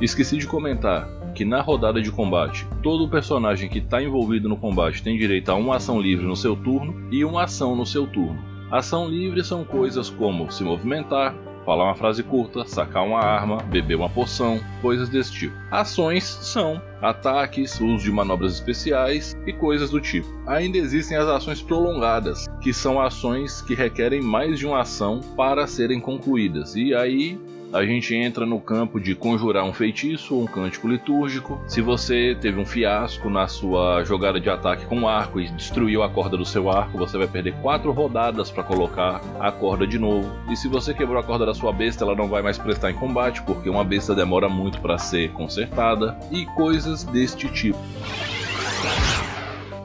Esqueci 0.00 0.36
de 0.36 0.48
comentar 0.48 1.08
que 1.32 1.44
na 1.44 1.60
rodada 1.60 2.02
de 2.02 2.10
combate, 2.10 2.66
todo 2.82 3.08
personagem 3.08 3.68
que 3.68 3.78
está 3.78 4.02
envolvido 4.02 4.48
no 4.48 4.56
combate 4.56 5.00
tem 5.00 5.16
direito 5.16 5.50
a 5.50 5.54
uma 5.54 5.76
ação 5.76 6.00
livre 6.00 6.26
no 6.26 6.34
seu 6.34 6.56
turno 6.56 7.08
e 7.12 7.24
uma 7.24 7.44
ação 7.44 7.76
no 7.76 7.86
seu 7.86 8.04
turno. 8.04 8.47
Ação 8.70 9.08
livre 9.08 9.42
são 9.42 9.64
coisas 9.64 10.10
como 10.10 10.50
se 10.52 10.62
movimentar, 10.62 11.34
falar 11.64 11.84
uma 11.84 11.94
frase 11.94 12.22
curta, 12.22 12.66
sacar 12.66 13.02
uma 13.02 13.18
arma, 13.18 13.58
beber 13.64 13.94
uma 13.94 14.08
poção, 14.08 14.60
coisas 14.82 15.08
desse 15.08 15.32
tipo. 15.32 15.54
Ações 15.70 16.24
são 16.24 16.80
ataques, 17.00 17.80
uso 17.80 18.04
de 18.04 18.10
manobras 18.10 18.54
especiais 18.54 19.34
e 19.46 19.52
coisas 19.52 19.90
do 19.90 20.00
tipo. 20.00 20.28
Ainda 20.46 20.78
existem 20.78 21.16
as 21.16 21.26
ações 21.26 21.62
prolongadas, 21.62 22.46
que 22.60 22.72
são 22.72 23.00
ações 23.00 23.62
que 23.62 23.74
requerem 23.74 24.20
mais 24.20 24.58
de 24.58 24.66
uma 24.66 24.80
ação 24.80 25.20
para 25.36 25.66
serem 25.66 26.00
concluídas. 26.00 26.74
E 26.76 26.94
aí 26.94 27.38
a 27.72 27.84
gente 27.84 28.14
entra 28.14 28.46
no 28.46 28.60
campo 28.60 28.98
de 29.00 29.14
conjurar 29.14 29.64
um 29.64 29.72
feitiço 29.72 30.34
ou 30.34 30.42
um 30.42 30.46
cântico 30.46 30.88
litúrgico. 30.88 31.60
Se 31.66 31.80
você 31.80 32.36
teve 32.40 32.58
um 32.58 32.66
fiasco 32.66 33.28
na 33.28 33.46
sua 33.46 34.04
jogada 34.04 34.40
de 34.40 34.48
ataque 34.48 34.86
com 34.86 35.02
o 35.02 35.08
arco 35.08 35.40
e 35.40 35.48
destruiu 35.48 36.02
a 36.02 36.08
corda 36.08 36.36
do 36.36 36.44
seu 36.44 36.70
arco, 36.70 36.98
você 36.98 37.18
vai 37.18 37.26
perder 37.26 37.54
quatro 37.60 37.92
rodadas 37.92 38.50
para 38.50 38.62
colocar 38.62 39.20
a 39.38 39.52
corda 39.52 39.86
de 39.86 39.98
novo. 39.98 40.30
E 40.50 40.56
se 40.56 40.68
você 40.68 40.94
quebrou 40.94 41.18
a 41.18 41.24
corda 41.24 41.46
da 41.46 41.54
sua 41.54 41.72
besta, 41.72 42.04
ela 42.04 42.14
não 42.14 42.28
vai 42.28 42.42
mais 42.42 42.58
prestar 42.58 42.90
em 42.90 42.94
combate, 42.94 43.42
porque 43.42 43.68
uma 43.68 43.84
besta 43.84 44.14
demora 44.14 44.48
muito 44.48 44.80
para 44.80 44.98
ser 44.98 45.30
consertada 45.32 46.18
e 46.30 46.46
coisas 46.46 47.04
deste 47.04 47.48
tipo. 47.48 47.78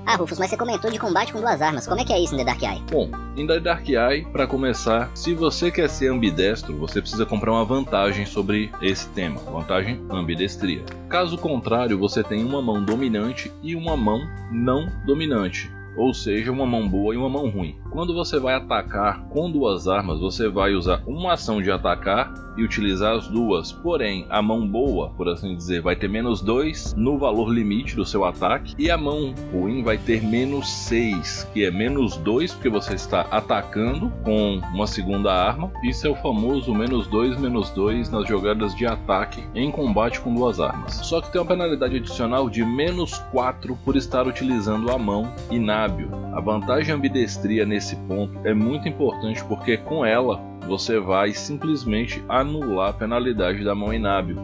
Ah, 0.05 0.15
Rufus, 0.15 0.37
mas 0.37 0.49
você 0.49 0.57
comentou 0.57 0.91
de 0.91 0.99
combate 0.99 1.31
com 1.31 1.39
duas 1.39 1.61
armas. 1.61 1.87
Como 1.87 1.99
é 1.99 2.03
que 2.03 2.11
é 2.11 2.19
isso 2.19 2.35
em 2.35 2.37
The 2.37 2.43
Dark 2.43 2.61
Eye? 2.61 2.83
Bom, 2.91 3.09
em 3.37 3.47
The 3.47 3.59
Dark 3.59 3.87
Eye, 3.87 4.25
para 4.31 4.45
começar, 4.45 5.09
se 5.15 5.33
você 5.33 5.71
quer 5.71 5.89
ser 5.89 6.11
ambidestro, 6.11 6.75
você 6.75 7.01
precisa 7.01 7.25
comprar 7.25 7.51
uma 7.51 7.65
vantagem 7.65 8.25
sobre 8.25 8.71
esse 8.81 9.07
tema, 9.09 9.39
vantagem 9.39 10.03
ambidestria. 10.09 10.83
Caso 11.07 11.37
contrário, 11.37 11.97
você 11.97 12.23
tem 12.23 12.43
uma 12.43 12.61
mão 12.61 12.83
dominante 12.83 13.51
e 13.61 13.75
uma 13.75 13.95
mão 13.95 14.21
não 14.51 14.91
dominante 15.05 15.71
ou 15.95 16.13
seja, 16.13 16.51
uma 16.51 16.65
mão 16.65 16.87
boa 16.87 17.13
e 17.13 17.17
uma 17.17 17.29
mão 17.29 17.49
ruim. 17.49 17.75
Quando 17.93 18.11
você 18.11 18.39
vai 18.39 18.55
atacar 18.55 19.23
com 19.29 19.51
duas 19.51 19.87
armas, 19.87 20.19
você 20.19 20.49
vai 20.49 20.73
usar 20.73 21.03
uma 21.05 21.33
ação 21.33 21.61
de 21.61 21.69
atacar 21.69 22.33
e 22.57 22.63
utilizar 22.63 23.15
as 23.15 23.27
duas. 23.27 23.71
Porém, 23.71 24.25
a 24.31 24.41
mão 24.41 24.67
boa, 24.67 25.09
por 25.11 25.29
assim 25.29 25.55
dizer, 25.55 25.81
vai 25.81 25.95
ter 25.95 26.09
menos 26.09 26.41
2 26.41 26.95
no 26.97 27.19
valor 27.19 27.49
limite 27.49 27.95
do 27.95 28.03
seu 28.03 28.25
ataque, 28.25 28.73
e 28.79 28.89
a 28.89 28.97
mão 28.97 29.35
ruim 29.51 29.83
vai 29.83 29.97
ter 29.97 30.23
menos 30.23 30.67
6, 30.69 31.47
que 31.53 31.65
é 31.65 31.69
menos 31.69 32.17
2 32.17 32.53
porque 32.53 32.69
você 32.69 32.95
está 32.95 33.27
atacando 33.29 34.11
com 34.23 34.59
uma 34.73 34.87
segunda 34.87 35.31
arma. 35.31 35.71
Isso 35.83 36.07
é 36.07 36.09
o 36.09 36.15
famoso 36.15 36.73
menos 36.73 37.05
2, 37.07 37.39
menos 37.39 37.69
2 37.69 38.09
nas 38.09 38.27
jogadas 38.27 38.75
de 38.75 38.87
ataque 38.87 39.43
em 39.53 39.69
combate 39.69 40.19
com 40.19 40.33
duas 40.33 40.59
armas. 40.59 40.93
Só 41.03 41.21
que 41.21 41.31
tem 41.31 41.39
uma 41.39 41.47
penalidade 41.47 41.97
adicional 41.97 42.49
de 42.49 42.65
menos 42.65 43.19
4 43.31 43.77
por 43.85 43.95
estar 43.95 44.25
utilizando 44.25 44.91
a 44.91 44.97
mão 44.97 45.31
inábil. 45.51 46.09
A 46.33 46.39
vantagem 46.39 46.93
ambidestria 46.93 47.65
nesse 47.65 47.82
ponto 48.07 48.39
é 48.45 48.53
muito 48.53 48.87
importante 48.87 49.43
porque 49.45 49.77
com 49.77 50.05
ela 50.05 50.39
você 50.67 50.99
vai 50.99 51.33
simplesmente 51.33 52.23
anular 52.29 52.89
a 52.89 52.93
penalidade 52.93 53.63
da 53.63 53.75
mão 53.75 53.93
inábil. 53.93 54.37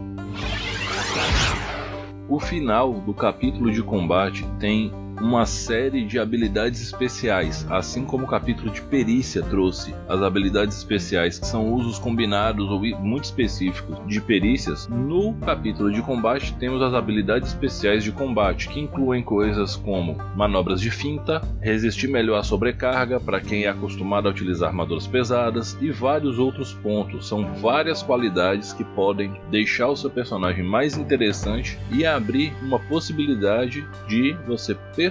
O 2.27 2.39
final 2.39 2.93
do 2.93 3.13
capítulo 3.13 3.71
de 3.71 3.81
combate 3.81 4.45
tem 4.59 4.91
uma 5.21 5.45
série 5.45 6.05
de 6.05 6.17
habilidades 6.17 6.81
especiais, 6.81 7.65
assim 7.69 8.05
como 8.05 8.25
o 8.25 8.27
capítulo 8.27 8.71
de 8.71 8.81
perícia 8.81 9.41
trouxe 9.41 9.93
as 10.07 10.21
habilidades 10.21 10.77
especiais, 10.77 11.39
que 11.39 11.45
são 11.45 11.73
usos 11.73 11.99
combinados 11.99 12.69
ou 12.69 12.79
muito 12.99 13.25
específicos 13.25 13.97
de 14.07 14.21
perícias. 14.21 14.87
No 14.87 15.33
capítulo 15.35 15.91
de 15.91 16.01
combate 16.01 16.55
temos 16.55 16.81
as 16.81 16.93
habilidades 16.93 17.49
especiais 17.49 18.03
de 18.03 18.11
combate, 18.11 18.69
que 18.69 18.79
incluem 18.79 19.21
coisas 19.21 19.75
como 19.75 20.17
manobras 20.35 20.79
de 20.79 20.89
finta, 20.89 21.41
resistir 21.61 22.07
melhor 22.07 22.39
à 22.39 22.43
sobrecarga 22.43 23.19
para 23.19 23.41
quem 23.41 23.65
é 23.65 23.69
acostumado 23.69 24.27
a 24.27 24.31
utilizar 24.31 24.69
armaduras 24.69 25.05
pesadas 25.05 25.77
e 25.81 25.91
vários 25.91 26.39
outros 26.39 26.73
pontos. 26.73 27.27
São 27.27 27.53
várias 27.55 28.01
qualidades 28.01 28.71
que 28.71 28.83
podem 28.83 29.33
deixar 29.51 29.89
o 29.89 29.97
seu 29.97 30.09
personagem 30.09 30.63
mais 30.63 30.97
interessante 30.97 31.77
e 31.91 32.05
abrir 32.05 32.53
uma 32.61 32.79
possibilidade 32.79 33.85
de 34.07 34.33
você 34.47 34.75
personalizar 34.95 35.08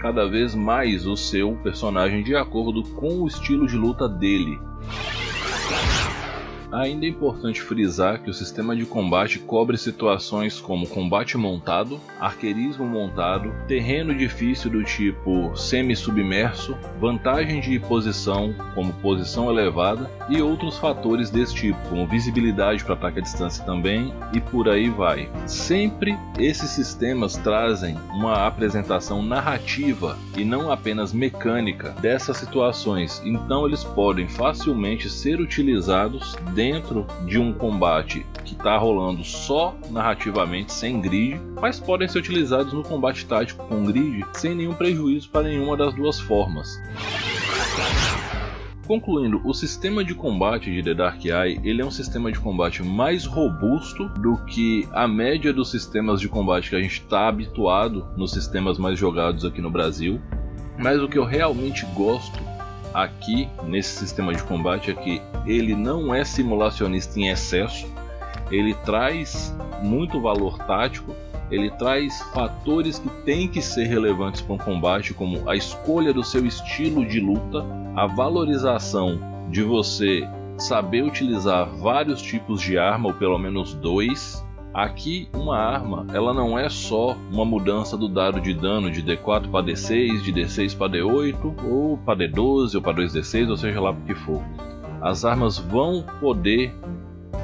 cada 0.00 0.28
vez 0.28 0.54
mais 0.54 1.06
o 1.06 1.16
seu 1.16 1.56
personagem 1.62 2.22
de 2.22 2.34
acordo 2.34 2.82
com 2.94 3.22
o 3.22 3.26
estilo 3.26 3.66
de 3.66 3.76
luta 3.76 4.08
dele. 4.08 4.58
Ainda 6.72 7.04
é 7.04 7.08
importante 7.08 7.60
frisar 7.60 8.22
que 8.22 8.30
o 8.30 8.34
sistema 8.34 8.76
de 8.76 8.86
combate 8.86 9.40
cobre 9.40 9.76
situações 9.76 10.60
como 10.60 10.86
combate 10.86 11.36
montado, 11.36 12.00
arqueirismo 12.20 12.86
montado, 12.86 13.52
terreno 13.66 14.14
difícil 14.14 14.70
do 14.70 14.84
tipo 14.84 15.56
semi-submerso, 15.56 16.76
vantagem 17.00 17.60
de 17.60 17.78
posição 17.80 18.54
como 18.74 18.92
posição 18.94 19.50
elevada 19.50 20.08
e 20.28 20.40
outros 20.40 20.78
fatores 20.78 21.28
desse 21.28 21.54
tipo, 21.54 21.78
como 21.88 22.06
visibilidade 22.06 22.84
para 22.84 22.94
ataque 22.94 23.18
à 23.18 23.22
distância 23.22 23.64
também 23.64 24.14
e 24.32 24.40
por 24.40 24.68
aí 24.68 24.88
vai. 24.88 25.28
Sempre 25.46 26.16
esses 26.38 26.70
sistemas 26.70 27.36
trazem 27.36 27.96
uma 28.10 28.46
apresentação 28.46 29.22
narrativa 29.22 30.16
e 30.36 30.44
não 30.44 30.70
apenas 30.70 31.12
mecânica 31.12 31.90
dessas 32.00 32.36
situações, 32.36 33.20
então 33.24 33.66
eles 33.66 33.82
podem 33.82 34.28
facilmente 34.28 35.10
ser 35.10 35.40
utilizados 35.40 36.36
dentro 36.60 37.06
de 37.24 37.38
um 37.38 37.54
combate 37.54 38.26
que 38.44 38.52
está 38.52 38.76
rolando 38.76 39.24
só 39.24 39.74
narrativamente, 39.90 40.74
sem 40.74 41.00
grid, 41.00 41.40
mas 41.58 41.80
podem 41.80 42.06
ser 42.06 42.18
utilizados 42.18 42.74
no 42.74 42.82
combate 42.82 43.24
tático 43.24 43.66
com 43.66 43.82
grid 43.86 44.26
sem 44.34 44.54
nenhum 44.54 44.74
prejuízo 44.74 45.30
para 45.30 45.48
nenhuma 45.48 45.74
das 45.74 45.94
duas 45.94 46.20
formas. 46.20 46.78
Concluindo, 48.86 49.40
o 49.42 49.54
sistema 49.54 50.04
de 50.04 50.14
combate 50.14 50.70
de 50.70 50.82
The 50.82 50.92
Dark 50.92 51.24
Eye 51.24 51.58
ele 51.64 51.80
é 51.80 51.84
um 51.84 51.90
sistema 51.90 52.30
de 52.30 52.38
combate 52.38 52.82
mais 52.82 53.24
robusto 53.24 54.10
do 54.20 54.36
que 54.44 54.86
a 54.92 55.08
média 55.08 55.54
dos 55.54 55.70
sistemas 55.70 56.20
de 56.20 56.28
combate 56.28 56.68
que 56.68 56.76
a 56.76 56.82
gente 56.82 57.00
está 57.00 57.26
habituado 57.26 58.06
nos 58.18 58.32
sistemas 58.32 58.76
mais 58.76 58.98
jogados 58.98 59.46
aqui 59.46 59.62
no 59.62 59.70
Brasil. 59.70 60.20
Mas 60.76 61.00
o 61.00 61.08
que 61.08 61.16
eu 61.16 61.24
realmente 61.24 61.86
gosto 61.94 62.49
aqui 62.92 63.48
nesse 63.64 63.98
sistema 63.98 64.34
de 64.34 64.42
combate 64.42 64.90
é 64.90 64.94
que 64.94 65.20
ele 65.46 65.74
não 65.74 66.14
é 66.14 66.24
simulacionista 66.24 67.18
em 67.18 67.28
excesso, 67.28 67.86
ele 68.50 68.74
traz 68.84 69.54
muito 69.82 70.20
valor 70.20 70.58
tático, 70.58 71.14
ele 71.50 71.70
traz 71.70 72.20
fatores 72.32 72.98
que 72.98 73.08
têm 73.24 73.48
que 73.48 73.60
ser 73.60 73.86
relevantes 73.86 74.40
para 74.40 74.54
um 74.54 74.58
combate, 74.58 75.14
como 75.14 75.48
a 75.48 75.56
escolha 75.56 76.12
do 76.12 76.22
seu 76.22 76.46
estilo 76.46 77.04
de 77.04 77.20
luta, 77.20 77.64
a 77.96 78.06
valorização 78.06 79.18
de 79.50 79.62
você 79.62 80.22
saber 80.58 81.02
utilizar 81.02 81.66
vários 81.66 82.22
tipos 82.22 82.60
de 82.60 82.78
arma, 82.78 83.08
ou 83.08 83.14
pelo 83.14 83.38
menos 83.38 83.74
dois, 83.74 84.44
Aqui, 84.72 85.28
uma 85.34 85.58
arma, 85.58 86.06
ela 86.14 86.32
não 86.32 86.56
é 86.56 86.68
só 86.68 87.16
uma 87.32 87.44
mudança 87.44 87.96
do 87.96 88.08
dado 88.08 88.40
de 88.40 88.54
dano 88.54 88.88
de 88.88 89.02
D4 89.02 89.50
para 89.50 89.66
D6, 89.66 90.22
de 90.22 90.32
D6 90.32 90.76
para 90.76 90.92
D8, 90.92 91.64
ou 91.64 91.98
para 91.98 92.20
D12, 92.20 92.76
ou 92.76 92.82
para 92.82 93.02
2D6, 93.02 93.50
ou 93.50 93.56
seja 93.56 93.80
lá 93.80 93.90
o 93.90 93.96
que 94.02 94.14
for. 94.14 94.40
As 95.02 95.24
armas 95.24 95.58
vão 95.58 96.04
poder 96.20 96.72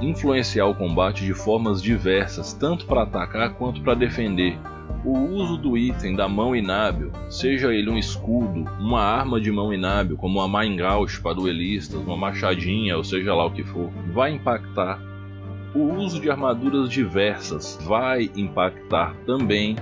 influenciar 0.01 0.67
o 0.67 0.75
combate 0.75 1.25
de 1.25 1.35
formas 1.35 1.83
diversas, 1.83 2.53
tanto 2.53 2.87
para 2.87 3.03
atacar 3.03 3.55
quanto 3.55 3.81
para 3.81 3.95
defender. 3.95 4.57
O 5.05 5.19
uso 5.19 5.57
do 5.57 5.77
item 5.77 6.15
da 6.15 6.29
mão 6.29 6.55
inábil, 6.55 7.11
seja 7.29 7.75
ele 7.75 7.91
um 7.91 7.99
escudo, 7.99 8.65
uma 8.79 9.01
arma 9.01 9.41
de 9.41 9.51
mão 9.51 9.73
inábil, 9.73 10.17
como 10.17 10.39
uma 10.39 10.47
Maingausch 10.47 11.21
para 11.21 11.35
duelistas, 11.35 12.01
uma 12.01 12.17
machadinha, 12.17 12.97
ou 12.97 13.03
seja 13.03 13.35
lá 13.35 13.47
o 13.47 13.51
que 13.51 13.65
for, 13.65 13.91
vai 14.13 14.33
impactar 14.33 15.01
o 15.77 15.95
uso 15.95 16.19
de 16.19 16.31
armaduras 16.31 16.89
diversas 16.89 17.79
vai 17.83 18.31
impactar 18.35 19.15
também, 19.27 19.77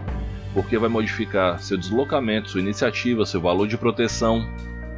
porque 0.53 0.77
vai 0.77 0.89
modificar 0.89 1.61
seu 1.63 1.79
deslocamento, 1.79 2.51
sua 2.51 2.61
iniciativa, 2.61 3.25
seu 3.25 3.41
valor 3.41 3.69
de 3.69 3.79
proteção. 3.79 4.45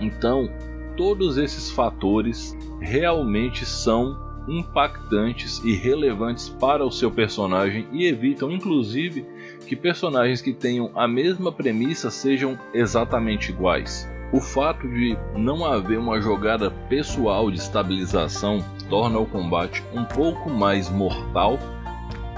Então, 0.00 0.50
todos 0.96 1.36
esses 1.36 1.70
fatores 1.70 2.56
realmente 2.80 3.66
são 3.66 4.24
impactantes 4.48 5.60
e 5.64 5.74
relevantes 5.74 6.48
para 6.48 6.84
o 6.84 6.90
seu 6.90 7.10
personagem 7.10 7.86
e 7.92 8.06
evitam, 8.06 8.50
inclusive, 8.50 9.26
que 9.66 9.76
personagens 9.76 10.40
que 10.40 10.54
tenham 10.54 10.90
a 10.94 11.06
mesma 11.06 11.52
premissa 11.52 12.10
sejam 12.10 12.58
exatamente 12.72 13.50
iguais. 13.50 14.08
O 14.32 14.40
fato 14.40 14.88
de 14.88 15.16
não 15.36 15.64
haver 15.64 15.98
uma 15.98 16.20
jogada 16.20 16.68
pessoal 16.88 17.48
de 17.48 17.58
estabilização 17.58 18.64
torna 18.90 19.18
o 19.20 19.26
combate 19.26 19.84
um 19.94 20.04
pouco 20.04 20.50
mais 20.50 20.90
mortal, 20.90 21.58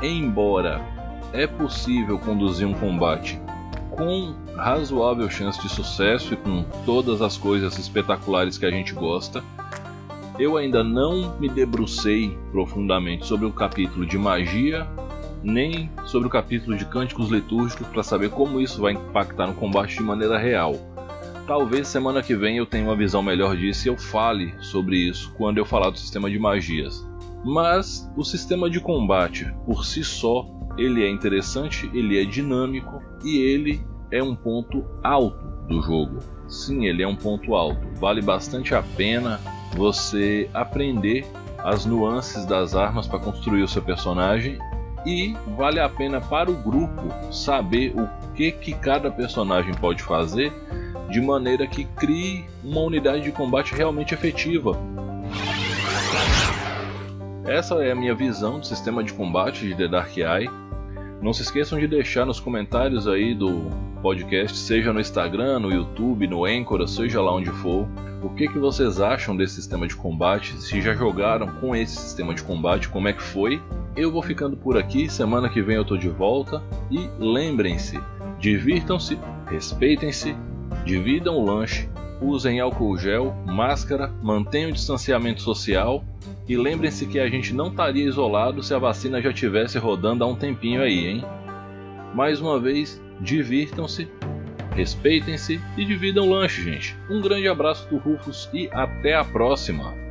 embora 0.03 0.83
é 1.33 1.47
possível 1.47 2.19
conduzir 2.19 2.67
um 2.67 2.75
combate 2.75 3.41
com 3.91 4.35
razoável 4.55 5.31
chance 5.31 5.61
de 5.63 5.69
sucesso 5.69 6.35
e 6.35 6.37
com 6.37 6.63
todas 6.85 7.23
as 7.23 7.39
coisas 7.39 7.79
espetaculares 7.79 8.59
que 8.59 8.67
a 8.67 8.71
gente 8.71 8.93
gosta. 8.93 9.43
Eu 10.39 10.59
ainda 10.59 10.85
não 10.85 11.39
me 11.41 11.49
debrucei 11.49 12.37
profundamente 12.53 13.27
sobre 13.27 13.47
o 13.47 13.53
capítulo 13.53 14.05
de 14.05 14.17
magia, 14.19 14.87
nem 15.43 15.91
sobre 16.05 16.29
o 16.29 16.31
capítulo 16.31 16.77
de 16.77 16.85
cânticos 16.85 17.31
litúrgicos 17.31 17.87
para 17.89 18.03
saber 18.03 18.31
como 18.31 18.61
isso 18.61 18.81
vai 18.81 18.93
impactar 18.93 19.47
no 19.47 19.55
combate 19.55 19.97
de 19.97 20.03
maneira 20.03 20.39
real 20.39 20.77
Talvez 21.49 21.89
semana 21.89 22.23
que 22.23 22.37
vem 22.37 22.59
eu 22.59 22.67
tenha 22.67 22.85
uma 22.85 22.95
visão 22.95 23.23
melhor 23.23 23.57
disso 23.57 23.89
e 23.89 23.91
eu 23.91 23.97
fale 23.97 24.55
sobre 24.61 24.99
isso 24.99 25.33
quando 25.39 25.57
eu 25.57 25.65
falar 25.65 25.89
do 25.89 25.99
sistema 25.99 26.29
de 26.29 26.39
magias. 26.39 27.09
Mas 27.43 28.07
o 28.15 28.23
sistema 28.23 28.69
de 28.69 28.79
combate 28.81 29.51
por 29.65 29.87
si 29.87 30.05
só, 30.05 30.45
ele 30.77 31.03
é 31.03 31.09
interessante, 31.09 31.91
ele 31.95 32.21
é 32.21 32.25
dinâmico 32.27 33.03
e 33.25 33.39
ele 33.39 33.81
é 34.13 34.23
um 34.23 34.37
ponto 34.37 34.85
alto 35.03 35.43
do 35.67 35.81
jogo. 35.81 36.19
Sim, 36.47 36.85
ele 36.85 37.03
é 37.03 37.09
um 37.09 37.17
ponto 37.17 37.55
alto. 37.55 37.81
Vale 37.95 38.21
bastante 38.21 38.75
a 38.75 38.83
pena 38.83 39.41
você 39.75 40.51
aprender 40.53 41.25
as 41.65 41.87
nuances 41.87 42.45
das 42.45 42.75
armas 42.75 43.07
para 43.07 43.21
construir 43.21 43.63
o 43.63 43.69
seu 43.69 43.81
personagem 43.81 44.59
e 45.07 45.35
vale 45.57 45.81
a 45.81 45.89
pena 45.89 46.21
para 46.21 46.51
o 46.51 46.55
grupo 46.55 47.33
saber 47.33 47.95
o 47.97 48.07
que 48.35 48.53
que 48.53 48.75
cada 48.75 49.11
personagem 49.11 49.73
pode 49.73 50.03
fazer 50.03 50.53
de 51.09 51.21
maneira 51.21 51.67
que 51.67 51.85
crie 51.85 52.45
uma 52.63 52.81
unidade 52.81 53.23
de 53.23 53.33
combate 53.33 53.75
realmente 53.75 54.15
efetiva. 54.15 54.79
Essa 57.45 57.77
é 57.77 57.91
a 57.91 57.95
minha 57.95 58.15
visão 58.15 58.61
do 58.61 58.67
sistema 58.67 59.03
de 59.03 59.13
combate 59.15 59.67
de 59.67 59.75
The 59.75 59.89
Dark 59.89 60.17
Eye. 60.17 60.51
Não 61.23 61.33
se 61.33 61.43
esqueçam 61.43 61.79
de 61.79 61.87
deixar 61.87 62.27
nos 62.27 62.39
comentários 62.39 63.09
aí 63.09 63.35
do 63.35 63.71
podcast, 64.03 64.57
seja 64.57 64.93
no 64.93 65.01
Instagram, 65.01 65.59
no 65.59 65.73
YouTube, 65.73 66.27
no 66.27 66.45
Anchor, 66.45 66.87
seja 66.87 67.21
lá 67.21 67.35
onde 67.35 67.51
for, 67.51 67.89
o 68.23 68.29
que, 68.31 68.49
que 68.49 68.59
vocês 68.59 69.01
acham 69.01 69.37
desse 69.37 69.55
sistema 69.55 69.87
de 69.87 69.97
combate, 69.97 70.61
se 70.61 70.81
já 70.81 70.95
jogaram 70.95 71.47
com 71.47 71.75
esse 71.75 71.97
sistema 71.97 72.35
de 72.35 72.43
combate, 72.43 72.89
como 72.89 73.09
é 73.09 73.13
que 73.13 73.23
foi. 73.23 73.61
Eu 73.97 74.13
vou 74.13 74.23
ficando 74.23 74.57
por 74.57 74.77
aqui, 74.77 75.09
semana 75.09 75.49
que 75.49 75.63
vem 75.63 75.77
eu 75.77 75.85
tô 75.85 75.97
de 75.97 76.09
volta 76.09 76.63
e 76.91 77.09
lembrem-se, 77.19 77.99
divirtam-se, 78.39 79.19
respeitem-se, 79.47 80.37
dividam 80.89 81.37
o 81.37 81.45
lanche, 81.45 81.87
usem 82.19 82.61
álcool 82.61 82.97
gel, 82.97 83.37
máscara, 83.45 84.09
mantenham 84.23 84.71
o 84.71 84.73
distanciamento 84.73 85.43
social 85.43 86.03
e 86.49 86.57
lembrem-se 86.57 87.07
que 87.07 87.21
a 87.21 87.29
gente 87.29 87.53
não 87.53 87.69
estaria 87.69 88.07
isolado 88.07 88.63
se 88.63 88.73
a 88.73 88.79
vacina 88.79 89.21
já 89.21 89.31
tivesse 89.31 89.77
rodando 89.77 90.25
há 90.25 90.27
um 90.27 90.35
tempinho 90.35 90.81
aí, 90.81 91.07
hein? 91.07 91.25
Mais 92.15 92.41
uma 92.41 92.59
vez, 92.59 93.03
divirtam-se, 93.21 94.09
respeitem-se 94.75 95.61
e 95.77 95.85
dividam 95.85 96.27
o 96.27 96.31
lanche, 96.31 96.63
gente. 96.63 96.97
Um 97.11 97.21
grande 97.21 97.47
abraço 97.49 97.87
do 97.91 97.99
Rufus 97.99 98.49
e 98.55 98.71
até 98.73 99.15
a 99.15 99.23
próxima! 99.23 100.08